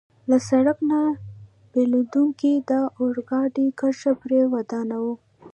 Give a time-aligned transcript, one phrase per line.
[0.29, 1.01] له سړک نه
[1.71, 5.13] بېلېدونکې د اورګاډي کرښه پرې ودانوه.